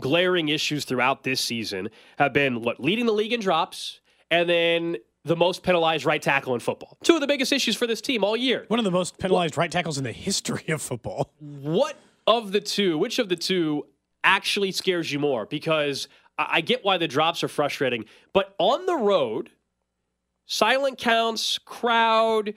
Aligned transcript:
glaring 0.00 0.48
issues 0.48 0.84
throughout 0.84 1.22
this 1.22 1.40
season 1.40 1.88
have 2.18 2.32
been 2.32 2.62
what 2.62 2.80
leading 2.80 3.06
the 3.06 3.12
league 3.12 3.32
in 3.32 3.40
drops 3.40 4.00
and 4.30 4.48
then 4.48 4.96
the 5.24 5.36
most 5.36 5.62
penalized 5.62 6.04
right 6.04 6.22
tackle 6.22 6.54
in 6.54 6.60
football. 6.60 6.96
Two 7.02 7.14
of 7.14 7.20
the 7.20 7.26
biggest 7.26 7.52
issues 7.52 7.76
for 7.76 7.86
this 7.86 8.00
team 8.00 8.24
all 8.24 8.36
year. 8.36 8.64
One 8.68 8.78
of 8.78 8.84
the 8.84 8.90
most 8.90 9.18
penalized 9.18 9.56
right 9.56 9.70
tackles 9.70 9.98
in 9.98 10.04
the 10.04 10.12
history 10.12 10.64
of 10.68 10.80
football. 10.80 11.32
What 11.38 11.96
of 12.26 12.52
the 12.52 12.60
two, 12.60 12.96
which 12.98 13.18
of 13.18 13.28
the 13.28 13.36
two 13.36 13.86
actually 14.24 14.72
scares 14.72 15.12
you 15.12 15.18
more? 15.18 15.46
Because 15.46 16.08
I 16.38 16.46
I 16.48 16.60
get 16.62 16.84
why 16.84 16.96
the 16.96 17.08
drops 17.08 17.44
are 17.44 17.48
frustrating, 17.48 18.06
but 18.32 18.54
on 18.58 18.86
the 18.86 18.96
road, 18.96 19.50
silent 20.46 20.96
counts, 20.96 21.58
crowd, 21.58 22.54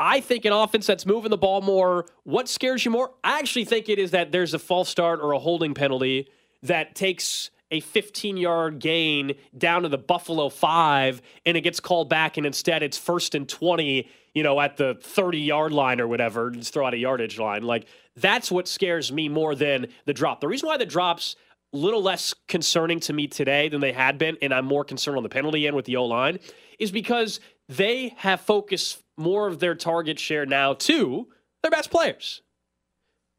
I 0.00 0.20
think 0.20 0.44
an 0.44 0.52
offense 0.52 0.86
that's 0.86 1.06
moving 1.06 1.30
the 1.30 1.38
ball 1.38 1.60
more, 1.60 2.06
what 2.24 2.48
scares 2.48 2.84
you 2.84 2.90
more? 2.90 3.12
I 3.24 3.38
actually 3.38 3.64
think 3.64 3.88
it 3.88 3.98
is 3.98 4.12
that 4.12 4.30
there's 4.32 4.54
a 4.54 4.58
false 4.58 4.88
start 4.88 5.20
or 5.20 5.32
a 5.32 5.38
holding 5.38 5.74
penalty 5.74 6.28
that 6.62 6.94
takes 6.94 7.50
a 7.70 7.80
15 7.80 8.36
yard 8.36 8.78
gain 8.78 9.34
down 9.56 9.82
to 9.82 9.88
the 9.88 9.98
Buffalo 9.98 10.48
five 10.48 11.20
and 11.44 11.56
it 11.56 11.60
gets 11.60 11.80
called 11.80 12.08
back 12.08 12.36
and 12.36 12.46
instead 12.46 12.82
it's 12.82 12.96
first 12.96 13.34
and 13.34 13.48
20, 13.48 14.08
you 14.34 14.42
know, 14.42 14.60
at 14.60 14.76
the 14.76 14.96
30 15.02 15.38
yard 15.38 15.72
line 15.72 16.00
or 16.00 16.08
whatever. 16.08 16.50
Just 16.50 16.72
throw 16.72 16.86
out 16.86 16.94
a 16.94 16.98
yardage 16.98 17.38
line. 17.38 17.62
Like 17.62 17.86
that's 18.16 18.50
what 18.50 18.68
scares 18.68 19.12
me 19.12 19.28
more 19.28 19.54
than 19.54 19.88
the 20.06 20.14
drop. 20.14 20.40
The 20.40 20.48
reason 20.48 20.68
why 20.68 20.78
the 20.78 20.86
drops 20.86 21.36
little 21.72 22.02
less 22.02 22.34
concerning 22.46 23.00
to 23.00 23.12
me 23.12 23.26
today 23.26 23.68
than 23.68 23.80
they 23.80 23.92
had 23.92 24.16
been, 24.16 24.38
and 24.40 24.54
I'm 24.54 24.64
more 24.64 24.84
concerned 24.84 25.18
on 25.18 25.22
the 25.22 25.28
penalty 25.28 25.66
end 25.66 25.76
with 25.76 25.84
the 25.84 25.96
O 25.96 26.04
line, 26.06 26.38
is 26.78 26.90
because 26.90 27.40
they 27.68 28.14
have 28.18 28.40
focused 28.40 29.02
more 29.16 29.46
of 29.46 29.58
their 29.58 29.74
target 29.74 30.18
share 30.18 30.46
now 30.46 30.74
to 30.74 31.28
their 31.62 31.70
best 31.70 31.90
players. 31.90 32.42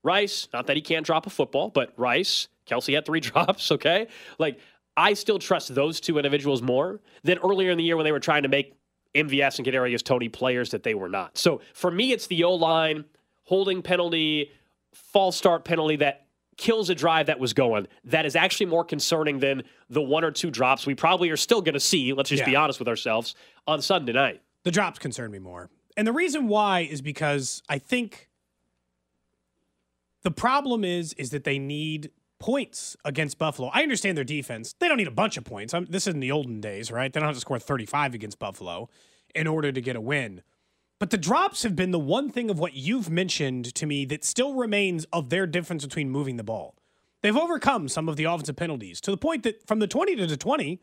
Rice, 0.03 0.47
not 0.53 0.67
that 0.67 0.75
he 0.75 0.81
can't 0.81 1.05
drop 1.05 1.25
a 1.25 1.29
football, 1.29 1.69
but 1.69 1.93
Rice, 1.97 2.47
Kelce 2.67 2.93
had 2.93 3.05
three 3.05 3.19
drops, 3.21 3.71
okay? 3.71 4.07
Like, 4.37 4.59
I 4.95 5.13
still 5.13 5.39
trust 5.39 5.73
those 5.73 5.99
two 5.99 6.17
individuals 6.17 6.61
more 6.61 6.99
than 7.23 7.37
earlier 7.39 7.71
in 7.71 7.77
the 7.77 7.83
year 7.83 7.95
when 7.95 8.03
they 8.03 8.11
were 8.11 8.19
trying 8.19 8.43
to 8.43 8.49
make 8.49 8.75
MVS 9.15 9.57
and 9.57 9.67
Kadarius 9.67 10.03
Toney 10.03 10.29
players 10.29 10.71
that 10.71 10.83
they 10.83 10.93
were 10.93 11.09
not. 11.09 11.37
So 11.37 11.61
for 11.73 11.89
me, 11.89 12.11
it's 12.11 12.27
the 12.27 12.43
O 12.43 12.53
line, 12.53 13.05
holding 13.43 13.81
penalty, 13.81 14.51
false 14.93 15.35
start 15.37 15.65
penalty 15.65 15.95
that 15.97 16.27
kills 16.59 16.89
a 16.89 16.95
drive 16.95 17.27
that 17.27 17.39
was 17.39 17.53
going. 17.53 17.87
That 18.03 18.25
is 18.25 18.35
actually 18.35 18.65
more 18.65 18.83
concerning 18.83 19.39
than 19.39 19.63
the 19.89 20.01
one 20.01 20.25
or 20.25 20.31
two 20.31 20.51
drops 20.51 20.85
we 20.85 20.93
probably 20.93 21.29
are 21.29 21.37
still 21.37 21.61
going 21.61 21.73
to 21.73 21.79
see, 21.79 22.13
let's 22.13 22.29
just 22.29 22.45
be 22.45 22.55
honest 22.55 22.79
with 22.79 22.87
ourselves, 22.87 23.33
on 23.65 23.81
Sunday 23.81 24.11
night. 24.11 24.41
The 24.65 24.71
drops 24.71 24.99
concern 24.99 25.31
me 25.31 25.39
more. 25.39 25.69
And 25.95 26.05
the 26.05 26.11
reason 26.11 26.47
why 26.47 26.81
is 26.81 27.01
because 27.01 27.63
I 27.69 27.79
think 27.79 28.29
the 30.23 30.31
problem 30.31 30.83
is 30.83 31.13
is 31.13 31.29
that 31.29 31.45
they 31.45 31.59
need 31.59 32.11
points 32.39 32.97
against 33.05 33.37
Buffalo. 33.37 33.69
I 33.73 33.81
understand 33.83 34.17
their 34.17 34.25
defense. 34.25 34.75
They 34.79 34.89
don't 34.89 34.97
need 34.97 35.07
a 35.07 35.11
bunch 35.11 35.37
of 35.37 35.45
points. 35.45 35.73
I'm, 35.73 35.85
this 35.85 36.07
isn't 36.07 36.19
the 36.19 36.31
olden 36.31 36.59
days, 36.59 36.91
right? 36.91 37.11
They 37.11 37.19
don't 37.21 37.27
have 37.27 37.35
to 37.35 37.41
score 37.41 37.59
35 37.59 38.13
against 38.13 38.37
Buffalo 38.37 38.89
in 39.33 39.47
order 39.47 39.71
to 39.71 39.81
get 39.81 39.95
a 39.95 40.01
win. 40.01 40.41
But 40.99 41.11
the 41.11 41.17
drops 41.17 41.63
have 41.63 41.77
been 41.77 41.91
the 41.91 41.99
one 41.99 42.29
thing 42.29 42.49
of 42.49 42.59
what 42.59 42.73
you've 42.73 43.09
mentioned 43.09 43.73
to 43.75 43.85
me 43.85 44.03
that 44.05 44.25
still 44.25 44.53
remains 44.53 45.05
of 45.13 45.29
their 45.29 45.47
difference 45.47 45.85
between 45.85 46.09
moving 46.09 46.35
the 46.35 46.43
ball. 46.43 46.75
They've 47.21 47.35
overcome 47.35 47.87
some 47.87 48.09
of 48.09 48.17
the 48.17 48.25
offensive 48.25 48.57
penalties 48.57 48.99
to 49.01 49.11
the 49.11 49.17
point 49.17 49.43
that 49.43 49.65
from 49.65 49.79
the 49.79 49.87
20 49.87 50.17
to 50.17 50.27
the 50.27 50.37
20, 50.37 50.81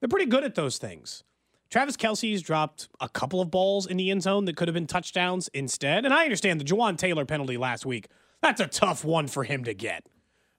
they're 0.00 0.08
pretty 0.08 0.26
good 0.26 0.44
at 0.44 0.54
those 0.54 0.78
things. 0.78 1.22
Travis 1.70 1.98
Kelce's 1.98 2.40
dropped 2.40 2.88
a 2.98 3.10
couple 3.10 3.42
of 3.42 3.50
balls 3.50 3.86
in 3.86 3.98
the 3.98 4.10
end 4.10 4.22
zone 4.22 4.46
that 4.46 4.56
could 4.56 4.68
have 4.68 4.74
been 4.74 4.86
touchdowns 4.86 5.48
instead. 5.48 6.06
And 6.06 6.14
I 6.14 6.24
understand 6.24 6.60
the 6.60 6.64
Jawaan 6.64 6.96
Taylor 6.96 7.26
penalty 7.26 7.58
last 7.58 7.84
week. 7.84 8.08
That's 8.40 8.60
a 8.60 8.66
tough 8.66 9.04
one 9.04 9.26
for 9.26 9.44
him 9.44 9.64
to 9.64 9.74
get. 9.74 10.06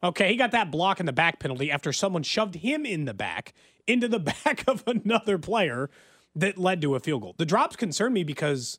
Okay, 0.04 0.30
he 0.30 0.36
got 0.36 0.52
that 0.52 0.72
block 0.72 1.00
in 1.00 1.08
the 1.08 1.14
back 1.14 1.40
penalty 1.40 1.72
after 1.72 1.92
someone 1.92 2.24
shoved 2.24 2.56
him 2.56 2.86
in 2.86 3.06
the 3.06 3.14
back 3.14 3.54
into 3.88 4.08
the 4.08 4.20
back 4.46 4.64
of 4.68 4.84
another 4.86 5.40
player 5.40 5.90
that 6.36 6.60
led 6.60 6.80
to 6.82 6.96
a 6.96 7.00
field 7.00 7.24
goal. 7.24 7.36
The 7.38 7.46
drops 7.46 7.76
concern 7.76 8.14
me 8.14 8.24
because 8.24 8.78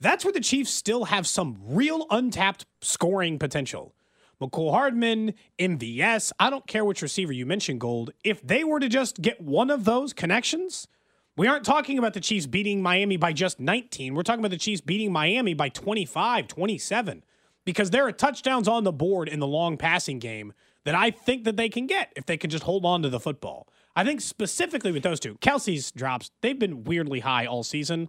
that's 0.00 0.24
where 0.24 0.32
the 0.32 0.40
Chiefs 0.40 0.70
still 0.70 1.06
have 1.06 1.26
some 1.26 1.58
real 1.60 2.06
untapped 2.10 2.66
scoring 2.80 3.38
potential. 3.38 3.94
Mecole 4.40 4.72
Hardman, 4.72 5.34
MVS, 5.58 6.32
I 6.38 6.50
don't 6.50 6.66
care 6.66 6.84
which 6.84 7.02
receiver 7.02 7.32
you 7.32 7.46
mentioned, 7.46 7.80
Gold. 7.80 8.12
If 8.24 8.44
they 8.46 8.64
were 8.64 8.80
to 8.80 8.88
just 8.88 9.22
get 9.22 9.40
one 9.40 9.70
of 9.70 9.84
those 9.84 10.12
connections, 10.12 10.88
we 11.36 11.46
aren't 11.46 11.64
talking 11.64 11.98
about 11.98 12.14
the 12.14 12.20
Chiefs 12.20 12.46
beating 12.46 12.82
Miami 12.82 13.16
by 13.16 13.32
just 13.32 13.58
19. 13.58 14.14
We're 14.14 14.22
talking 14.22 14.40
about 14.40 14.50
the 14.50 14.58
Chiefs 14.58 14.80
beating 14.80 15.12
Miami 15.12 15.54
by 15.54 15.68
25, 15.68 16.48
27, 16.48 17.24
because 17.64 17.90
there 17.90 18.06
are 18.06 18.12
touchdowns 18.12 18.68
on 18.68 18.84
the 18.84 18.92
board 18.92 19.28
in 19.28 19.40
the 19.40 19.46
long 19.46 19.76
passing 19.76 20.18
game 20.18 20.52
that 20.84 20.94
I 20.94 21.10
think 21.10 21.44
that 21.44 21.56
they 21.56 21.68
can 21.68 21.86
get 21.86 22.12
if 22.14 22.26
they 22.26 22.36
can 22.36 22.50
just 22.50 22.64
hold 22.64 22.84
on 22.84 23.02
to 23.02 23.08
the 23.08 23.20
football. 23.20 23.68
I 23.96 24.04
think 24.04 24.20
specifically 24.20 24.92
with 24.92 25.02
those 25.02 25.20
two, 25.20 25.36
Kelce's 25.36 25.90
drops, 25.92 26.30
they've 26.40 26.58
been 26.58 26.84
weirdly 26.84 27.20
high 27.20 27.46
all 27.46 27.62
season, 27.62 28.08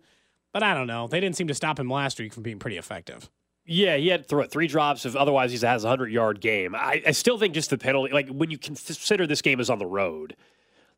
but 0.55 0.63
I 0.63 0.73
don't 0.73 0.87
know. 0.87 1.05
They 1.05 1.19
didn't 1.19 1.35
seem 1.35 1.49
to 1.49 1.53
stop 1.53 1.77
him 1.77 1.89
last 1.89 2.17
week 2.17 2.31
from 2.31 2.41
being 2.41 2.59
pretty 2.59 2.77
effective. 2.77 3.29
Yeah, 3.65 3.97
he 3.97 4.07
had 4.07 4.25
th- 4.25 4.49
three 4.49 4.67
drops. 4.67 5.05
If 5.05 5.13
otherwise, 5.13 5.51
he 5.51 5.57
has 5.67 5.83
a 5.83 5.89
hundred 5.89 6.13
yard 6.13 6.39
game. 6.39 6.73
I, 6.73 7.03
I 7.05 7.11
still 7.11 7.37
think 7.37 7.53
just 7.53 7.71
the 7.71 7.77
penalty. 7.77 8.13
Like 8.13 8.29
when 8.29 8.49
you 8.51 8.57
consider 8.57 9.27
this 9.27 9.41
game 9.41 9.59
is 9.59 9.69
on 9.69 9.79
the 9.79 9.85
road, 9.85 10.37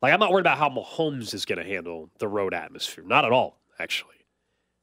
like 0.00 0.12
I'm 0.12 0.20
not 0.20 0.30
worried 0.30 0.42
about 0.42 0.58
how 0.58 0.68
Mahomes 0.68 1.34
is 1.34 1.44
going 1.44 1.58
to 1.58 1.64
handle 1.64 2.08
the 2.20 2.28
road 2.28 2.54
atmosphere. 2.54 3.02
Not 3.04 3.24
at 3.24 3.32
all, 3.32 3.58
actually. 3.80 4.14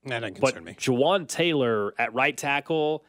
That 0.03 0.19
doesn't 0.19 0.41
But 0.41 0.55
concern 0.55 0.65
me. 0.65 0.73
Jawaan 0.73 1.25
Taylor 1.25 1.93
at 1.97 2.13
right 2.13 2.35
tackle, 2.35 3.05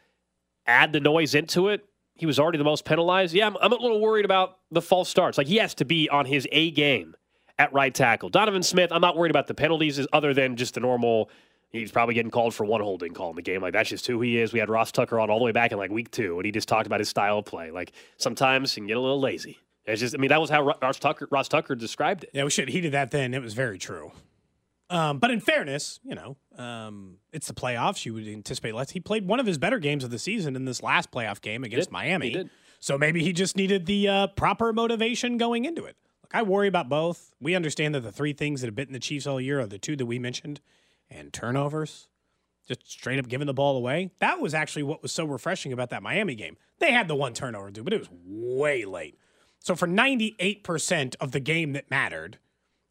add 0.67 0.93
the 0.93 1.01
noise 1.01 1.35
into 1.35 1.67
it. 1.67 1.83
He 2.15 2.25
was 2.25 2.39
already 2.39 2.59
the 2.59 2.63
most 2.63 2.85
penalized. 2.85 3.33
Yeah, 3.33 3.47
I'm, 3.47 3.57
I'm 3.57 3.73
a 3.73 3.75
little 3.75 3.99
worried 3.99 4.23
about 4.23 4.59
the 4.71 4.81
false 4.81 5.09
starts. 5.09 5.37
Like 5.37 5.47
he 5.47 5.57
has 5.57 5.73
to 5.75 5.85
be 5.85 6.07
on 6.07 6.25
his 6.27 6.47
A 6.53 6.71
game 6.71 7.13
at 7.59 7.73
right 7.73 7.93
tackle. 7.93 8.29
Donovan 8.29 8.63
Smith, 8.63 8.89
I'm 8.93 9.01
not 9.01 9.17
worried 9.17 9.31
about 9.31 9.47
the 9.47 9.53
penalties, 9.53 9.99
other 10.13 10.33
than 10.33 10.55
just 10.55 10.75
the 10.75 10.79
normal. 10.79 11.29
He's 11.69 11.91
probably 11.91 12.15
getting 12.15 12.31
called 12.31 12.53
for 12.53 12.65
one 12.65 12.81
holding 12.81 13.13
call 13.13 13.31
in 13.31 13.35
the 13.35 13.41
game. 13.41 13.61
Like 13.61 13.73
that's 13.73 13.89
just 13.89 14.07
who 14.07 14.21
he 14.21 14.39
is. 14.39 14.53
We 14.53 14.59
had 14.59 14.69
Ross 14.69 14.91
Tucker 14.91 15.19
on 15.19 15.29
all 15.29 15.39
the 15.39 15.45
way 15.45 15.51
back 15.51 15.71
in 15.71 15.77
like 15.77 15.91
week 15.91 16.11
two, 16.11 16.37
and 16.37 16.45
he 16.45 16.51
just 16.51 16.67
talked 16.67 16.87
about 16.87 16.99
his 16.99 17.09
style 17.09 17.39
of 17.39 17.45
play. 17.45 17.71
Like 17.71 17.91
sometimes 18.17 18.73
he 18.73 18.81
can 18.81 18.87
get 18.87 18.97
a 18.97 19.01
little 19.01 19.19
lazy. 19.19 19.59
It's 19.85 20.01
just, 20.01 20.15
I 20.15 20.17
mean, 20.17 20.29
that 20.29 20.41
was 20.41 20.49
how 20.49 20.63
Ross 20.81 20.99
Tucker, 20.99 21.27
Ross 21.31 21.47
Tucker 21.47 21.73
described 21.73 22.25
it. 22.25 22.31
Yeah, 22.33 22.43
we 22.43 22.49
should 22.49 22.67
have 22.67 22.73
heeded 22.73 22.91
that 22.91 23.11
then. 23.11 23.33
It 23.33 23.41
was 23.41 23.53
very 23.53 23.77
true. 23.77 24.11
Um, 24.89 25.19
but 25.19 25.31
in 25.31 25.39
fairness, 25.39 25.99
you 26.03 26.15
know, 26.15 26.37
um, 26.57 27.17
it's 27.31 27.47
the 27.47 27.53
playoffs. 27.53 28.05
You 28.05 28.13
would 28.13 28.27
anticipate 28.27 28.73
less. 28.73 28.91
He 28.91 28.99
played 28.99 29.27
one 29.27 29.39
of 29.39 29.45
his 29.45 29.57
better 29.57 29.79
games 29.79 30.03
of 30.03 30.11
the 30.11 30.19
season 30.19 30.55
in 30.55 30.65
this 30.65 30.83
last 30.83 31.11
playoff 31.11 31.41
game 31.41 31.63
against. 31.63 31.91
Miami. 31.91 32.27
He 32.27 32.33
did. 32.33 32.49
So 32.79 32.97
maybe 32.97 33.23
he 33.23 33.33
just 33.33 33.55
needed 33.57 33.85
the 33.85 34.07
uh, 34.07 34.27
proper 34.27 34.71
motivation 34.71 35.37
going 35.37 35.65
into 35.65 35.85
it. 35.85 35.95
Look, 36.21 36.33
I 36.33 36.43
worry 36.43 36.67
about 36.67 36.89
both. 36.89 37.33
We 37.41 37.55
understand 37.55 37.95
that 37.95 38.01
the 38.01 38.11
three 38.11 38.33
things 38.33 38.61
that 38.61 38.67
have 38.67 38.75
bitten 38.75 38.93
the 38.93 38.99
Chiefs 38.99 39.25
all 39.25 39.41
year 39.41 39.59
are 39.59 39.67
the 39.67 39.79
two 39.79 39.95
that 39.95 40.05
we 40.05 40.19
mentioned 40.19 40.61
and 41.09 41.31
turnovers, 41.33 42.07
just 42.67 42.89
straight 42.89 43.19
up 43.19 43.27
giving 43.27 43.47
the 43.47 43.53
ball 43.53 43.77
away. 43.77 44.11
That 44.19 44.39
was 44.39 44.53
actually 44.53 44.83
what 44.83 45.01
was 45.01 45.11
so 45.11 45.25
refreshing 45.25 45.73
about 45.73 45.89
that 45.89 46.03
Miami 46.03 46.35
game. 46.35 46.57
They 46.79 46.91
had 46.91 47.07
the 47.07 47.15
one 47.15 47.33
turnover, 47.33 47.71
dude, 47.71 47.83
but 47.83 47.93
it 47.93 47.99
was 47.99 48.09
way 48.25 48.85
late. 48.85 49.17
So 49.59 49.75
for 49.75 49.87
98% 49.87 51.15
of 51.19 51.31
the 51.31 51.39
game 51.39 51.73
that 51.73 51.89
mattered, 51.89 52.37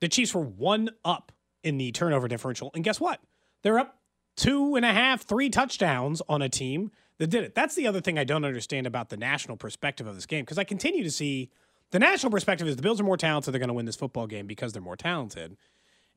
the 0.00 0.08
Chiefs 0.08 0.34
were 0.34 0.42
one 0.42 0.90
up 1.04 1.32
in 1.62 1.78
the 1.78 1.92
turnover 1.92 2.28
differential. 2.28 2.70
And 2.74 2.84
guess 2.84 3.00
what? 3.00 3.20
They're 3.62 3.78
up 3.78 3.98
two 4.36 4.76
and 4.76 4.84
a 4.84 4.92
half, 4.92 5.22
three 5.22 5.48
touchdowns 5.48 6.20
on 6.28 6.42
a 6.42 6.48
team 6.48 6.90
that 7.18 7.28
did 7.28 7.44
it. 7.44 7.54
That's 7.54 7.74
the 7.74 7.86
other 7.86 8.00
thing 8.00 8.18
I 8.18 8.24
don't 8.24 8.44
understand 8.44 8.86
about 8.86 9.08
the 9.08 9.16
national 9.16 9.56
perspective 9.56 10.06
of 10.06 10.14
this 10.14 10.26
game 10.26 10.44
because 10.44 10.58
I 10.58 10.64
continue 10.64 11.02
to 11.02 11.10
see 11.10 11.50
the 11.90 11.98
national 11.98 12.30
perspective 12.30 12.68
is 12.68 12.76
the 12.76 12.82
Bills 12.82 13.00
are 13.00 13.04
more 13.04 13.16
talented. 13.16 13.54
They're 13.54 13.58
going 13.58 13.68
to 13.68 13.74
win 13.74 13.86
this 13.86 13.96
football 13.96 14.26
game 14.26 14.46
because 14.46 14.72
they're 14.72 14.82
more 14.82 14.96
talented. 14.96 15.56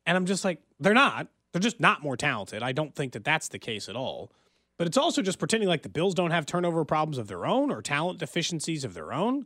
And 0.05 0.17
I'm 0.17 0.25
just 0.25 0.43
like, 0.43 0.61
they're 0.79 0.93
not. 0.93 1.27
They're 1.51 1.59
just 1.59 1.79
not 1.79 2.03
more 2.03 2.17
talented. 2.17 2.63
I 2.63 2.71
don't 2.71 2.95
think 2.95 3.13
that 3.13 3.23
that's 3.23 3.47
the 3.47 3.59
case 3.59 3.89
at 3.89 3.95
all. 3.95 4.31
But 4.77 4.87
it's 4.87 4.97
also 4.97 5.21
just 5.21 5.39
pretending 5.39 5.67
like 5.67 5.83
the 5.83 5.89
Bills 5.89 6.15
don't 6.15 6.31
have 6.31 6.45
turnover 6.45 6.85
problems 6.85 7.17
of 7.17 7.27
their 7.27 7.45
own 7.45 7.71
or 7.71 7.81
talent 7.81 8.19
deficiencies 8.19 8.85
of 8.85 8.93
their 8.93 9.11
own 9.11 9.45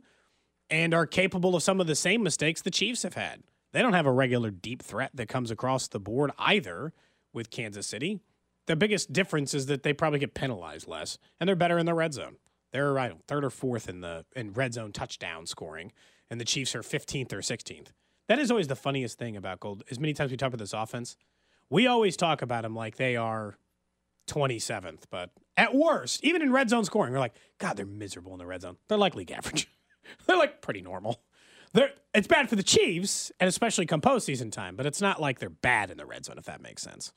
and 0.70 0.94
are 0.94 1.06
capable 1.06 1.56
of 1.56 1.62
some 1.62 1.80
of 1.80 1.86
the 1.86 1.96
same 1.96 2.22
mistakes 2.22 2.62
the 2.62 2.70
Chiefs 2.70 3.02
have 3.02 3.14
had. 3.14 3.42
They 3.72 3.82
don't 3.82 3.94
have 3.94 4.06
a 4.06 4.12
regular 4.12 4.50
deep 4.50 4.82
threat 4.82 5.10
that 5.14 5.28
comes 5.28 5.50
across 5.50 5.88
the 5.88 5.98
board 5.98 6.30
either 6.38 6.92
with 7.32 7.50
Kansas 7.50 7.86
City. 7.86 8.20
The 8.66 8.76
biggest 8.76 9.12
difference 9.12 9.52
is 9.52 9.66
that 9.66 9.82
they 9.82 9.92
probably 9.92 10.20
get 10.20 10.34
penalized 10.34 10.86
less 10.86 11.18
and 11.40 11.48
they're 11.48 11.56
better 11.56 11.78
in 11.78 11.86
the 11.86 11.94
red 11.94 12.14
zone. 12.14 12.36
They're 12.72 12.98
I 12.98 13.08
don't, 13.08 13.26
third 13.26 13.44
or 13.44 13.50
fourth 13.50 13.88
in 13.88 14.00
the 14.00 14.24
in 14.34 14.52
red 14.52 14.74
zone 14.74 14.92
touchdown 14.92 15.46
scoring, 15.46 15.92
and 16.30 16.40
the 16.40 16.44
Chiefs 16.44 16.74
are 16.74 16.82
15th 16.82 17.32
or 17.32 17.38
16th. 17.38 17.88
That 18.26 18.38
is 18.38 18.50
always 18.50 18.68
the 18.68 18.74
funniest 18.76 19.18
thing 19.18 19.36
about 19.36 19.60
Gold. 19.60 19.84
As 19.90 20.00
many 20.00 20.12
times 20.12 20.30
we 20.30 20.36
talk 20.36 20.48
about 20.48 20.58
this 20.58 20.72
offense, 20.72 21.16
we 21.70 21.86
always 21.86 22.16
talk 22.16 22.42
about 22.42 22.62
them 22.62 22.74
like 22.74 22.96
they 22.96 23.16
are 23.16 23.56
27th, 24.28 25.02
but 25.10 25.30
at 25.56 25.74
worst, 25.74 26.24
even 26.24 26.42
in 26.42 26.52
red 26.52 26.70
zone 26.70 26.84
scoring, 26.84 27.12
we're 27.12 27.18
like, 27.18 27.34
God, 27.58 27.76
they're 27.76 27.86
miserable 27.86 28.32
in 28.32 28.38
the 28.38 28.46
red 28.46 28.62
zone. 28.62 28.76
They're 28.88 28.98
like 28.98 29.14
league 29.14 29.30
average. 29.30 29.68
they're 30.26 30.36
like 30.36 30.62
pretty 30.62 30.82
normal. 30.82 31.20
They're, 31.72 31.90
it's 32.14 32.28
bad 32.28 32.48
for 32.48 32.56
the 32.56 32.62
Chiefs, 32.62 33.32
and 33.40 33.48
especially 33.48 33.86
come 33.86 34.00
postseason 34.00 34.52
time, 34.52 34.76
but 34.76 34.86
it's 34.86 35.00
not 35.00 35.20
like 35.20 35.40
they're 35.40 35.50
bad 35.50 35.90
in 35.90 35.96
the 35.96 36.06
red 36.06 36.24
zone, 36.24 36.38
if 36.38 36.44
that 36.44 36.62
makes 36.62 36.82
sense. 36.82 37.12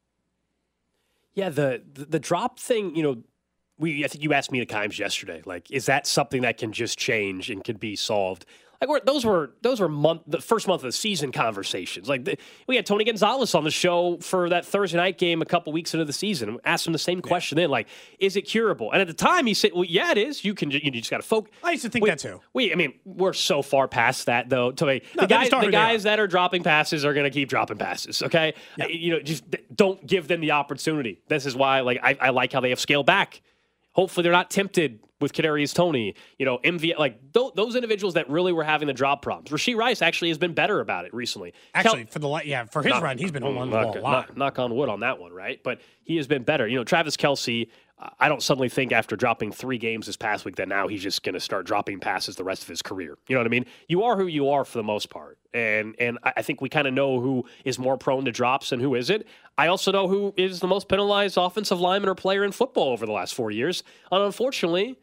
Yeah, 1.33 1.49
the, 1.49 1.83
the 1.93 2.05
the 2.05 2.19
drop 2.19 2.59
thing, 2.59 2.95
you 2.95 3.03
know, 3.03 3.23
we 3.77 4.03
I 4.03 4.07
think 4.07 4.23
you 4.23 4.33
asked 4.33 4.51
me 4.51 4.59
at 4.59 4.69
times 4.69 4.97
yesterday, 4.97 5.43
like, 5.45 5.69
is 5.69 5.85
that 5.85 6.07
something 6.07 6.41
that 6.41 6.57
can 6.57 6.71
just 6.71 6.97
change 6.97 7.51
and 7.51 7.63
can 7.63 7.77
be 7.77 7.95
solved? 7.95 8.45
Like 8.79 8.89
we're, 8.89 8.99
those 9.01 9.25
were 9.25 9.51
those 9.61 9.79
were 9.79 9.89
month 9.89 10.21
the 10.27 10.39
first 10.39 10.67
month 10.67 10.83
of 10.83 10.87
the 10.87 10.91
season 10.91 11.31
conversations. 11.31 12.07
Like 12.07 12.25
the, 12.25 12.37
we 12.67 12.75
had 12.75 12.85
Tony 12.85 13.03
Gonzalez 13.03 13.55
on 13.55 13.63
the 13.63 13.71
show 13.71 14.17
for 14.17 14.49
that 14.49 14.65
Thursday 14.65 14.97
night 14.97 15.17
game 15.17 15.41
a 15.41 15.45
couple 15.45 15.73
weeks 15.73 15.93
into 15.93 16.05
the 16.05 16.13
season. 16.13 16.59
Asked 16.63 16.87
him 16.87 16.93
the 16.93 16.99
same 16.99 17.21
question 17.21 17.55
then, 17.55 17.69
like, 17.69 17.87
is 18.19 18.35
it 18.35 18.43
curable? 18.43 18.91
And 18.91 19.01
at 19.01 19.07
the 19.07 19.13
time 19.13 19.45
he 19.47 19.53
said, 19.53 19.71
well, 19.73 19.83
yeah, 19.83 20.11
it 20.11 20.17
is. 20.17 20.45
You 20.45 20.53
can 20.53 20.69
you 20.69 20.91
just 20.91 21.09
got 21.09 21.17
to 21.17 21.27
focus. 21.27 21.51
I 21.63 21.71
used 21.71 21.83
to 21.83 21.89
think 21.89 22.03
we, 22.03 22.09
that 22.09 22.19
too. 22.19 22.39
We, 22.53 22.71
I 22.71 22.75
mean, 22.75 22.93
we're 23.03 23.33
so 23.33 23.61
far 23.61 23.87
past 23.87 24.27
that 24.27 24.49
though. 24.49 24.71
To 24.71 24.85
me, 24.85 25.01
No, 25.15 25.23
the 25.23 25.27
guys, 25.27 25.49
the 25.49 25.69
guys 25.71 26.03
that 26.03 26.19
are 26.19 26.27
dropping 26.27 26.63
passes 26.63 27.03
are 27.03 27.13
going 27.13 27.23
to 27.25 27.31
keep 27.31 27.49
dropping 27.49 27.77
passes. 27.77 28.21
Okay, 28.21 28.53
you 28.89 29.11
know, 29.11 29.19
just 29.21 29.43
don't 29.75 30.05
give 30.05 30.27
them 30.27 30.41
the 30.41 30.51
opportunity. 30.51 31.19
This 31.27 31.45
is 31.45 31.55
why, 31.55 31.79
like, 31.81 31.99
I, 32.03 32.17
I 32.19 32.29
like 32.29 32.53
how 32.53 32.59
they 32.59 32.69
have 32.69 32.79
scaled 32.79 33.05
back. 33.05 33.41
Hopefully, 33.93 34.23
they're 34.23 34.31
not 34.31 34.51
tempted 34.51 34.99
with 35.19 35.33
Kadarius 35.33 35.73
Toney. 35.73 36.15
You 36.37 36.45
know, 36.45 36.59
MV 36.59 36.97
like 36.97 37.33
th- 37.33 37.53
those 37.55 37.75
individuals 37.75 38.13
that 38.15 38.29
really 38.29 38.53
were 38.53 38.63
having 38.63 38.87
the 38.87 38.93
drop 38.93 39.21
problems. 39.21 39.49
Rashee 39.49 39.75
Rice 39.75 40.01
actually 40.01 40.29
has 40.29 40.37
been 40.37 40.53
better 40.53 40.79
about 40.79 41.05
it 41.05 41.13
recently. 41.13 41.53
Actually, 41.73 42.03
Kel- 42.05 42.11
for 42.11 42.19
the 42.19 42.41
yeah 42.45 42.65
for 42.65 42.83
his 42.83 42.91
knock- 42.91 43.03
run, 43.03 43.17
he's 43.17 43.31
been 43.31 43.43
holding 43.43 43.61
on 43.61 43.69
the 43.69 43.77
ball 43.77 43.97
a 43.97 43.99
lot. 43.99 44.27
knock- 44.29 44.37
knock 44.37 44.59
on 44.59 44.75
wood 44.75 44.89
on 44.89 44.99
that 45.01 45.19
one, 45.19 45.31
right? 45.33 45.61
But 45.63 45.81
he 46.03 46.17
has 46.17 46.27
been 46.27 46.43
better. 46.43 46.67
You 46.67 46.77
know, 46.77 46.83
Travis 46.83 47.17
Kelce. 47.17 47.67
uh, 47.99 48.09
I 48.19 48.29
don't 48.29 48.43
suddenly 48.43 48.69
think 48.69 48.91
after 48.91 49.15
dropping 49.15 49.51
three 49.51 49.79
games 49.79 50.05
this 50.05 50.15
past 50.17 50.45
week 50.45 50.57
that 50.57 50.67
now 50.67 50.87
he's 50.87 51.01
just 51.01 51.23
going 51.23 51.33
to 51.33 51.39
start 51.39 51.65
dropping 51.65 51.99
passes 51.99 52.35
the 52.35 52.43
rest 52.43 52.61
of 52.61 52.67
his 52.67 52.83
career. 52.83 53.17
You 53.27 53.35
know 53.35 53.39
what 53.39 53.47
I 53.47 53.49
mean? 53.49 53.65
You 53.87 54.03
are 54.03 54.15
who 54.15 54.27
you 54.27 54.49
are 54.49 54.63
for 54.65 54.77
the 54.77 54.83
most 54.83 55.09
part, 55.09 55.39
and 55.53 55.95
and 55.99 56.19
I 56.23 56.33
I 56.37 56.41
think 56.43 56.61
we 56.61 56.69
kind 56.69 56.87
of 56.87 56.93
know 56.93 57.19
who 57.19 57.45
is 57.65 57.79
more 57.79 57.97
prone 57.97 58.25
to 58.25 58.31
drops 58.31 58.71
and 58.71 58.79
who 58.81 58.93
isn't. 58.93 59.25
I 59.57 59.65
also 59.67 59.91
know 59.91 60.07
who 60.07 60.31
is 60.37 60.59
the 60.59 60.67
most 60.67 60.87
penalized 60.87 61.37
offensive 61.37 61.79
lineman 61.79 62.09
or 62.09 62.13
player 62.15 62.43
in 62.43 62.51
football 62.51 62.89
over 62.89 63.07
the 63.07 63.11
last 63.11 63.33
four 63.33 63.49
years, 63.49 63.83
and 64.11 64.21
unfortunately. 64.23 64.97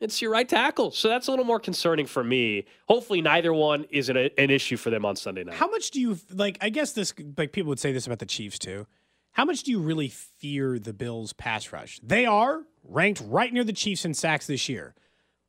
It's 0.00 0.20
your 0.20 0.30
right 0.30 0.48
tackle. 0.48 0.90
So 0.90 1.08
that's 1.08 1.26
a 1.28 1.30
little 1.30 1.44
more 1.44 1.60
concerning 1.60 2.06
for 2.06 2.22
me. 2.22 2.66
Hopefully, 2.86 3.22
neither 3.22 3.52
one 3.52 3.86
is 3.90 4.08
an, 4.08 4.16
an 4.16 4.50
issue 4.50 4.76
for 4.76 4.90
them 4.90 5.04
on 5.04 5.16
Sunday 5.16 5.44
night. 5.44 5.54
How 5.54 5.68
much 5.68 5.90
do 5.90 6.00
you 6.00 6.18
like? 6.32 6.58
I 6.60 6.68
guess 6.68 6.92
this 6.92 7.14
like 7.38 7.52
people 7.52 7.70
would 7.70 7.80
say 7.80 7.92
this 7.92 8.06
about 8.06 8.18
the 8.18 8.26
Chiefs 8.26 8.58
too. 8.58 8.86
How 9.32 9.44
much 9.44 9.62
do 9.62 9.70
you 9.70 9.80
really 9.80 10.08
fear 10.08 10.78
the 10.78 10.92
Bills' 10.92 11.32
pass 11.32 11.72
rush? 11.72 12.00
They 12.02 12.26
are 12.26 12.62
ranked 12.84 13.22
right 13.26 13.52
near 13.52 13.64
the 13.64 13.72
Chiefs 13.72 14.04
in 14.04 14.14
sacks 14.14 14.46
this 14.46 14.68
year, 14.68 14.94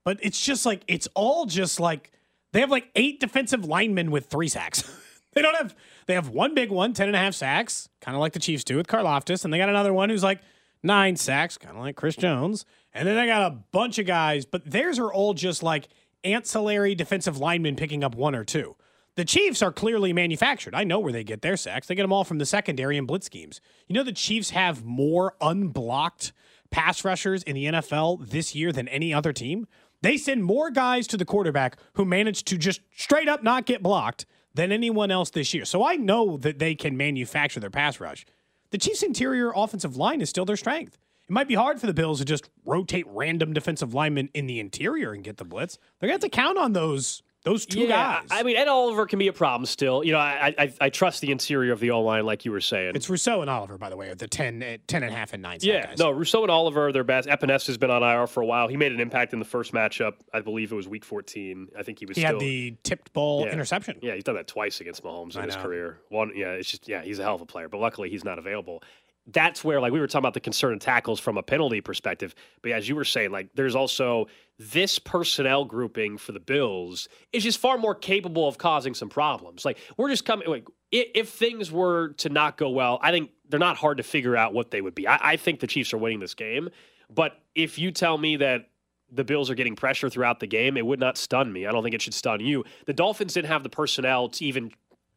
but 0.06 0.18
it's 0.22 0.44
just 0.44 0.66
like 0.66 0.82
it's 0.88 1.08
all 1.14 1.46
just 1.46 1.80
like 1.80 2.12
they 2.54 2.62
have 2.62 2.72
like 2.72 2.90
eight 2.96 3.20
defensive 3.20 3.66
linemen 3.66 4.12
with 4.12 4.28
three 4.28 4.48
sacks. 4.48 4.84
they 5.34 5.42
don't 5.42 5.56
have 5.56 5.76
they 6.06 6.14
have 6.14 6.30
one 6.30 6.56
big 6.56 6.72
one, 6.72 6.94
10 6.94 7.08
and 7.08 7.16
a 7.16 7.20
half 7.20 7.34
sacks, 7.34 7.90
kind 8.02 8.16
of 8.16 8.22
like 8.22 8.34
the 8.34 8.40
Chiefs 8.40 8.64
do 8.64 8.78
with 8.78 8.88
Karlaftis, 8.88 9.44
and 9.44 9.54
they 9.54 9.58
got 9.58 9.70
another 9.70 9.94
one 9.94 10.10
who's 10.10 10.24
like 10.24 10.40
nine 10.84 11.16
sacks, 11.16 11.58
kind 11.58 11.76
of 11.76 11.82
like 11.82 11.96
Chris 11.96 12.16
Jones, 12.16 12.66
and 12.94 13.08
then 13.08 13.16
they 13.16 13.26
got 13.26 13.52
a 13.52 13.56
bunch 13.72 14.00
of 14.00 14.06
guys, 14.06 14.46
but 14.46 14.70
theirs 14.70 15.00
are 15.00 15.12
all 15.12 15.34
just 15.34 15.64
like 15.64 15.88
ancillary 16.24 16.96
defensive 16.96 17.38
linemen 17.38 17.76
picking 17.76 18.04
up 18.04 18.16
one 18.16 18.36
or 18.36 18.44
two. 18.44 18.76
The 19.16 19.26
Chiefs 19.26 19.64
are 19.64 19.72
clearly 19.72 20.14
manufactured. 20.14 20.76
I 20.76 20.84
know 20.84 21.00
where 21.00 21.12
they 21.12 21.24
get 21.24 21.42
their 21.42 21.58
sacks. 21.58 21.88
They 21.88 21.96
get 21.96 22.04
them 22.04 22.14
all 22.14 22.24
from 22.24 22.38
the 22.38 22.46
secondary 22.46 22.98
and 22.98 23.08
blitz 23.08 23.26
schemes. 23.26 23.60
You 23.88 23.96
know, 23.96 24.04
the 24.04 24.12
Chiefs 24.12 24.52
have 24.52 24.86
more 24.86 25.34
unblocked 25.42 26.34
pass 26.70 27.04
rushers 27.04 27.42
in 27.44 27.56
the 27.56 27.66
NFL 27.66 28.30
this 28.30 28.54
year 28.54 28.72
than 28.72 28.88
any 28.88 29.14
other 29.14 29.34
team. 29.34 29.68
They 30.04 30.18
send 30.18 30.44
more 30.44 30.70
guys 30.70 31.08
to 31.08 31.18
the 31.18 31.26
quarterback 31.26 31.78
who 31.94 32.06
manage 32.06 32.44
to 32.46 32.58
just 32.58 32.82
straight 32.96 33.28
up 33.28 33.42
not 33.42 33.66
get 33.66 33.82
blocked 33.82 34.28
than 34.54 34.72
anyone 34.72 35.10
else 35.10 35.32
this 35.32 35.54
year. 35.54 35.66
So 35.66 35.84
I 35.84 35.96
know 35.96 36.38
that 36.38 36.60
they 36.60 36.76
can 36.76 36.96
manufacture 36.96 37.60
their 37.60 37.72
pass 37.72 38.00
rush. 38.00 38.26
The 38.70 38.78
Chiefs' 38.78 39.04
interior 39.04 39.52
offensive 39.56 39.96
line 39.96 40.22
is 40.22 40.30
still 40.30 40.46
their 40.46 40.58
strength. 40.58 40.98
It 41.30 41.32
might 41.32 41.48
be 41.48 41.56
hard 41.56 41.80
for 41.80 41.88
the 41.88 41.94
Bills 41.94 42.20
to 42.20 42.26
just 42.26 42.50
rotate 42.66 43.06
random 43.08 43.54
defensive 43.54 43.94
linemen 43.94 44.30
in 44.34 44.48
the 44.48 44.60
interior 44.60 45.14
and 45.14 45.24
get 45.24 45.38
the 45.38 45.46
blitz. 45.46 45.78
They're 46.00 46.08
going 46.08 46.20
to 46.20 46.26
have 46.26 46.32
to 46.32 46.36
count 46.36 46.58
on 46.58 46.74
those 46.74 47.22
those 47.48 47.66
two 47.66 47.88
guys. 47.88 48.28
I 48.32 48.44
mean, 48.44 48.58
Ed 48.58 48.68
Oliver 48.68 49.06
can 49.06 49.20
be 49.20 49.28
a 49.28 49.34
problem 49.34 49.66
still. 49.66 50.04
You 50.04 50.12
know, 50.12 50.20
I 50.20 50.54
I, 50.58 50.74
I 50.82 50.90
trust 50.90 51.22
the 51.22 51.32
interior 51.32 51.72
of 51.72 51.80
the 51.80 51.92
O 51.92 52.02
line, 52.02 52.26
like 52.26 52.46
you 52.46 52.52
were 52.52 52.62
saying. 52.62 52.94
It's 52.96 53.10
Rousseau 53.10 53.42
and 53.42 53.50
Oliver, 53.50 53.78
by 53.78 53.90
the 53.90 53.96
way, 53.98 54.14
the 54.14 54.28
10, 54.28 54.62
eh, 54.64 54.78
10 54.88 55.04
and 55.04 55.14
a 55.14 55.16
half 55.16 55.34
and 55.34 55.42
nine 55.42 55.60
yeah, 55.62 55.88
guys. 55.88 55.98
no, 55.98 56.12
Rousseau 56.12 56.42
and 56.44 56.52
Oliver 56.52 56.88
are 56.88 56.92
their 56.92 57.04
best. 57.04 57.28
Epenesa 57.28 57.68
has 57.68 57.78
been 57.78 57.90
on 57.92 58.04
IR 58.04 58.28
for 58.28 58.42
a 58.42 58.46
while. 58.46 58.68
He 58.68 58.78
made 58.78 58.92
an 58.92 59.00
impact 59.00 59.34
in 59.34 59.40
the 59.40 59.46
first 59.46 59.72
matchup. 59.74 60.14
I 60.34 60.42
believe 60.42 60.72
it 60.72 60.76
was 60.76 60.88
week 60.88 61.06
14. 61.06 61.70
I 61.78 61.84
think 61.84 62.00
he 62.00 62.06
was 62.06 62.18
He 62.18 62.22
still. 62.24 62.34
had 62.34 62.40
the 62.42 62.76
tipped 62.84 63.14
ball 63.14 63.46
Yeah. 63.46 63.54
interception. 63.54 64.00
Yeah, 64.02 64.14
he's 64.16 64.24
done 64.24 64.36
that 64.36 64.48
twice 64.48 64.82
against 64.82 65.04
Mahomes 65.04 65.36
in 65.36 65.42
I 65.42 65.46
his 65.46 65.56
know. 65.56 65.62
career. 65.64 66.00
One, 66.10 66.32
yeah, 66.36 66.52
it's 66.52 66.70
just 66.70 66.88
yeah, 66.88 67.02
he's 67.02 67.20
a 67.20 67.24
hell 67.24 67.36
of 67.36 67.42
a 67.42 67.46
player, 67.46 67.70
but 67.70 67.80
luckily 67.80 68.10
he's 68.10 68.24
not 68.26 68.38
available. 68.40 68.84
That's 69.28 69.64
where 69.64 69.82
like 69.82 69.92
we 69.92 70.00
were 70.00 70.08
talking 70.08 70.20
about 70.20 70.34
the 70.34 70.40
concern 70.40 70.74
of 70.74 70.80
tackles 70.80 71.20
from 71.20 71.38
a 71.38 71.44
penalty 71.44 71.82
perspective, 71.82 72.34
but 72.62 72.72
as 72.72 72.88
you 72.88 72.96
were 72.96 73.04
saying, 73.04 73.32
like 73.32 73.50
there's 73.56 73.76
also 73.76 74.28
this 74.58 75.00
personnel 75.00 75.66
grouping 75.66 76.18
for 76.18 76.32
the 76.32 76.40
Bills 76.40 77.10
is 77.34 77.44
just 77.44 77.60
far 77.60 77.78
more 77.78 77.94
capable 77.94 78.48
of 78.48 78.58
causing 78.58 78.94
some 78.94 79.10
problems. 79.10 79.66
Like 79.66 79.78
we're 79.98 80.10
just 80.10 80.26
coming 80.26 80.48
like 80.48 80.66
if 80.92 81.30
things 81.30 81.72
were 81.72 82.10
to 82.20 82.30
not 82.30 82.58
go 82.58 82.70
well, 82.70 83.00
I 83.02 83.12
think 83.12 83.32
they're 83.50 83.60
not 83.60 83.78
hard 83.78 83.98
to 83.98 84.04
figure 84.04 84.38
out 84.38 84.54
what 84.54 84.72
they 84.72 84.82
would 84.82 84.96
be. 84.96 85.08
I, 85.08 85.34
I 85.34 85.36
think 85.36 85.60
the 85.60 85.68
Chiefs 85.68 85.94
are 85.94 85.98
winning 85.98 86.20
this 86.20 86.34
game, 86.34 86.70
but 87.14 87.38
if 87.56 87.78
you 87.78 87.92
tell 87.92 88.18
me 88.18 88.38
that 88.38 88.70
the 89.12 89.24
Bills 89.24 89.50
are 89.50 89.56
getting 89.56 89.76
pressure 89.76 90.10
throughout 90.10 90.40
the 90.40 90.48
game, 90.48 90.78
it 90.78 90.86
would 90.86 91.00
not 91.00 91.18
stun 91.18 91.52
me. 91.52 91.66
I 91.66 91.72
don't 91.72 91.84
think 91.84 91.96
it 91.96 92.02
should 92.02 92.14
stun 92.14 92.40
you. 92.40 92.64
The 92.86 92.94
Dolphins 92.94 93.34
didn't 93.34 93.48
have 93.48 93.64
the 93.64 93.70
personnel 93.70 94.30
to 94.30 94.46
even, 94.46 94.72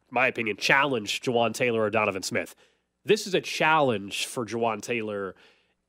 my 0.09 0.27
opinion, 0.27 0.57
challenge 0.57 1.21
Jawaan 1.21 1.53
Taylor 1.53 1.81
or 1.81 1.89
Donovan 1.89 2.23
Smith. 2.23 2.55
This 3.05 3.27
is 3.27 3.33
a 3.33 3.41
challenge 3.41 4.25
for 4.27 4.45
Jawaan 4.45 4.81
Taylor 4.81 5.35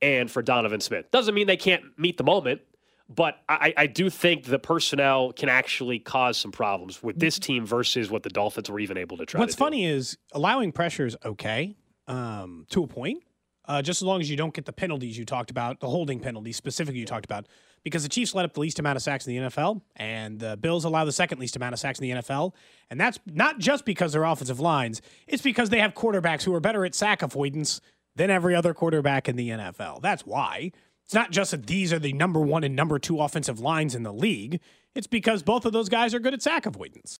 and 0.01 0.29
for 0.29 0.41
Donovan 0.41 0.81
Smith. 0.81 1.11
Doesn't 1.11 1.33
mean 1.33 1.47
they 1.47 1.57
can't 1.57 1.83
meet 1.97 2.17
the 2.17 2.23
moment, 2.23 2.61
but 3.07 3.37
I, 3.47 3.73
I 3.77 3.87
do 3.87 4.09
think 4.09 4.45
the 4.45 4.59
personnel 4.59 5.31
can 5.33 5.47
actually 5.49 5.99
cause 5.99 6.37
some 6.37 6.51
problems 6.51 7.03
with 7.03 7.19
this 7.19 7.37
team 7.39 7.65
versus 7.65 8.09
what 8.09 8.23
the 8.23 8.29
Dolphins 8.29 8.69
were 8.69 8.79
even 8.79 8.97
able 8.97 9.17
to 9.17 9.25
try 9.25 9.39
What's 9.39 9.53
to 9.55 9.59
funny 9.59 9.85
is 9.85 10.17
allowing 10.31 10.71
pressure 10.71 11.05
is 11.05 11.15
okay 11.23 11.75
um, 12.07 12.65
to 12.71 12.83
a 12.83 12.87
point. 12.87 13.23
uh, 13.65 13.81
just 13.81 14.01
as 14.01 14.05
long 14.05 14.19
as 14.19 14.29
you 14.29 14.35
don't 14.35 14.53
get 14.53 14.65
the 14.65 14.73
penalties 14.73 15.17
you 15.17 15.23
talked 15.25 15.51
about, 15.51 15.79
the 15.79 15.87
holding 15.87 16.19
penalties 16.19 16.57
specifically 16.57 16.99
you 16.99 17.05
talked 17.05 17.25
about, 17.25 17.47
because 17.83 18.03
the 18.03 18.09
Chiefs 18.09 18.33
let 18.33 18.45
up 18.45 18.53
the 18.53 18.59
least 18.59 18.79
amount 18.79 18.95
of 18.95 19.01
sacks 19.03 19.27
in 19.27 19.35
the 19.35 19.49
NFL, 19.49 19.81
and 19.95 20.39
the 20.39 20.57
Bills 20.57 20.85
allow 20.85 21.05
the 21.05 21.11
second 21.11 21.39
least 21.39 21.55
amount 21.55 21.73
of 21.73 21.79
sacks 21.79 21.99
in 21.99 22.03
the 22.03 22.21
NFL. 22.21 22.53
And 22.89 22.99
that's 22.99 23.19
not 23.25 23.59
just 23.59 23.85
because 23.85 24.13
they're 24.13 24.23
offensive 24.23 24.59
lines, 24.59 25.01
it's 25.27 25.41
because 25.41 25.69
they 25.69 25.79
have 25.79 25.93
quarterbacks 25.93 26.43
who 26.43 26.53
are 26.53 26.59
better 26.59 26.85
at 26.85 26.95
sack 26.95 27.21
avoidance 27.21 27.81
than 28.15 28.29
every 28.29 28.55
other 28.55 28.73
quarterback 28.73 29.27
in 29.27 29.35
the 29.35 29.49
NFL. 29.49 30.01
That's 30.01 30.25
why. 30.25 30.71
It's 31.03 31.13
not 31.13 31.31
just 31.31 31.51
that 31.51 31.67
these 31.67 31.91
are 31.91 31.99
the 31.99 32.13
number 32.13 32.39
one 32.39 32.63
and 32.63 32.75
number 32.75 32.97
two 32.99 33.19
offensive 33.19 33.59
lines 33.59 33.93
in 33.95 34.03
the 34.03 34.13
league, 34.13 34.61
it's 34.95 35.07
because 35.07 35.43
both 35.43 35.65
of 35.65 35.73
those 35.73 35.89
guys 35.89 36.13
are 36.13 36.19
good 36.19 36.33
at 36.33 36.41
sack 36.41 36.65
avoidance. 36.65 37.19